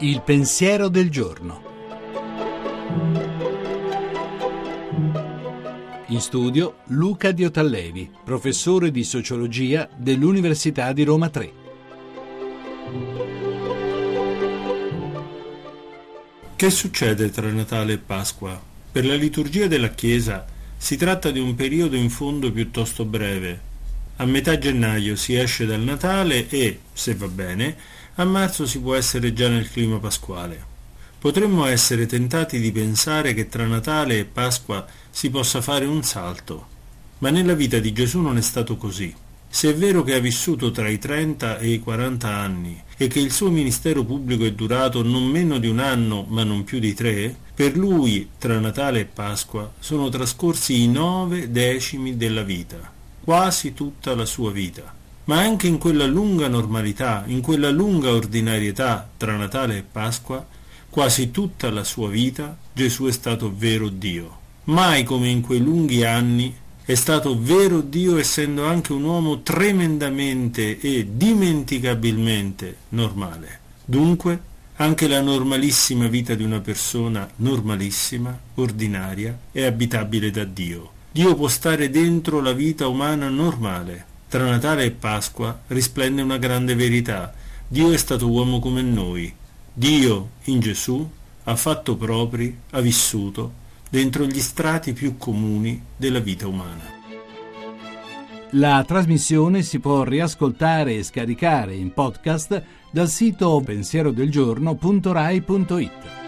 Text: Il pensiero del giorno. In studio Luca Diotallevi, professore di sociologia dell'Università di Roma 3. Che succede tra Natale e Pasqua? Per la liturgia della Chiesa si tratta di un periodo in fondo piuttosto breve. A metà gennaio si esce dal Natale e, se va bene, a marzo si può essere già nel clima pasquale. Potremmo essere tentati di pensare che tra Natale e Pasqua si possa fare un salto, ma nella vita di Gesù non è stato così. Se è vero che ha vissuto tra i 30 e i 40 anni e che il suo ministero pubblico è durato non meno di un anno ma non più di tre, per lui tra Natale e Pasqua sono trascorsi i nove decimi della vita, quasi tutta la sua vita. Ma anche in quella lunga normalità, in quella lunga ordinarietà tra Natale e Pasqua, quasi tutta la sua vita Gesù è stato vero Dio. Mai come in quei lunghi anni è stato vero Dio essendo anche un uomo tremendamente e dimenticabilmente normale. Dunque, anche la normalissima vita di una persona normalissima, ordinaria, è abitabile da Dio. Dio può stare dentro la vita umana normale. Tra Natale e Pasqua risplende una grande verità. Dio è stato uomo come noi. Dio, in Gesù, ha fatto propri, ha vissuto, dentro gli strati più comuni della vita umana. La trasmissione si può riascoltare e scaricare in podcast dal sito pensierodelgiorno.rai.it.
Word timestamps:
Il 0.00 0.20
pensiero 0.20 0.88
del 0.88 1.08
giorno. 1.08 1.62
In 6.08 6.20
studio 6.20 6.80
Luca 6.88 7.32
Diotallevi, 7.32 8.10
professore 8.22 8.90
di 8.90 9.02
sociologia 9.04 9.88
dell'Università 9.96 10.92
di 10.92 11.02
Roma 11.02 11.30
3. 11.30 11.52
Che 16.56 16.70
succede 16.70 17.30
tra 17.30 17.50
Natale 17.50 17.94
e 17.94 17.98
Pasqua? 17.98 18.60
Per 18.92 19.06
la 19.06 19.14
liturgia 19.14 19.66
della 19.66 19.88
Chiesa 19.88 20.44
si 20.76 20.98
tratta 20.98 21.30
di 21.30 21.40
un 21.40 21.54
periodo 21.54 21.96
in 21.96 22.10
fondo 22.10 22.52
piuttosto 22.52 23.06
breve. 23.06 23.74
A 24.18 24.24
metà 24.24 24.56
gennaio 24.56 25.14
si 25.14 25.36
esce 25.36 25.66
dal 25.66 25.82
Natale 25.82 26.48
e, 26.48 26.80
se 26.90 27.14
va 27.14 27.28
bene, 27.28 27.76
a 28.14 28.24
marzo 28.24 28.66
si 28.66 28.80
può 28.80 28.94
essere 28.94 29.34
già 29.34 29.50
nel 29.50 29.70
clima 29.70 29.98
pasquale. 29.98 30.74
Potremmo 31.18 31.66
essere 31.66 32.06
tentati 32.06 32.58
di 32.58 32.72
pensare 32.72 33.34
che 33.34 33.50
tra 33.50 33.66
Natale 33.66 34.18
e 34.18 34.24
Pasqua 34.24 34.86
si 35.10 35.28
possa 35.28 35.60
fare 35.60 35.84
un 35.84 36.02
salto, 36.02 36.66
ma 37.18 37.28
nella 37.28 37.52
vita 37.52 37.78
di 37.78 37.92
Gesù 37.92 38.20
non 38.20 38.38
è 38.38 38.40
stato 38.40 38.78
così. 38.78 39.14
Se 39.48 39.68
è 39.68 39.74
vero 39.74 40.02
che 40.02 40.14
ha 40.14 40.18
vissuto 40.18 40.70
tra 40.70 40.88
i 40.88 40.98
30 40.98 41.58
e 41.58 41.68
i 41.68 41.78
40 41.78 42.26
anni 42.26 42.82
e 42.96 43.08
che 43.08 43.20
il 43.20 43.30
suo 43.30 43.50
ministero 43.50 44.02
pubblico 44.02 44.46
è 44.46 44.52
durato 44.52 45.02
non 45.02 45.24
meno 45.24 45.58
di 45.58 45.68
un 45.68 45.78
anno 45.78 46.24
ma 46.26 46.42
non 46.42 46.64
più 46.64 46.78
di 46.78 46.94
tre, 46.94 47.36
per 47.54 47.76
lui 47.76 48.30
tra 48.38 48.58
Natale 48.60 49.00
e 49.00 49.04
Pasqua 49.04 49.74
sono 49.78 50.08
trascorsi 50.08 50.82
i 50.82 50.88
nove 50.88 51.50
decimi 51.50 52.16
della 52.16 52.42
vita, 52.42 52.95
quasi 53.26 53.74
tutta 53.74 54.14
la 54.14 54.24
sua 54.24 54.52
vita. 54.52 54.94
Ma 55.24 55.40
anche 55.40 55.66
in 55.66 55.78
quella 55.78 56.06
lunga 56.06 56.46
normalità, 56.46 57.24
in 57.26 57.40
quella 57.40 57.70
lunga 57.70 58.10
ordinarietà 58.10 59.10
tra 59.16 59.34
Natale 59.34 59.78
e 59.78 59.82
Pasqua, 59.82 60.46
quasi 60.88 61.32
tutta 61.32 61.68
la 61.72 61.82
sua 61.82 62.08
vita 62.08 62.56
Gesù 62.72 63.06
è 63.06 63.10
stato 63.10 63.52
vero 63.52 63.88
Dio. 63.88 64.38
Mai 64.66 65.02
come 65.02 65.28
in 65.28 65.40
quei 65.40 65.58
lunghi 65.58 66.04
anni 66.04 66.54
è 66.84 66.94
stato 66.94 67.36
vero 67.36 67.80
Dio 67.80 68.16
essendo 68.16 68.64
anche 68.64 68.92
un 68.92 69.02
uomo 69.02 69.40
tremendamente 69.40 70.78
e 70.78 71.08
dimenticabilmente 71.16 72.76
normale. 72.90 73.58
Dunque, 73.84 74.40
anche 74.76 75.08
la 75.08 75.20
normalissima 75.20 76.06
vita 76.06 76.36
di 76.36 76.44
una 76.44 76.60
persona 76.60 77.28
normalissima, 77.38 78.38
ordinaria, 78.54 79.36
è 79.50 79.64
abitabile 79.64 80.30
da 80.30 80.44
Dio. 80.44 80.92
Dio 81.16 81.34
può 81.34 81.48
stare 81.48 81.88
dentro 81.88 82.42
la 82.42 82.52
vita 82.52 82.88
umana 82.88 83.30
normale. 83.30 84.04
Tra 84.28 84.50
Natale 84.50 84.84
e 84.84 84.90
Pasqua 84.90 85.60
risplende 85.68 86.20
una 86.20 86.36
grande 86.36 86.74
verità. 86.74 87.32
Dio 87.66 87.90
è 87.90 87.96
stato 87.96 88.28
uomo 88.28 88.58
come 88.58 88.82
noi. 88.82 89.34
Dio, 89.72 90.32
in 90.44 90.60
Gesù, 90.60 91.10
ha 91.44 91.56
fatto 91.56 91.96
propri, 91.96 92.54
ha 92.72 92.80
vissuto, 92.80 93.50
dentro 93.88 94.26
gli 94.26 94.40
strati 94.40 94.92
più 94.92 95.16
comuni 95.16 95.82
della 95.96 96.20
vita 96.20 96.46
umana. 96.46 96.84
La 98.50 98.84
trasmissione 98.86 99.62
si 99.62 99.78
può 99.78 100.02
riascoltare 100.02 100.96
e 100.96 101.02
scaricare 101.02 101.76
in 101.76 101.94
podcast 101.94 102.62
dal 102.90 103.08
sito 103.08 103.62
pensierodelgiorno.rai.it. 103.64 106.25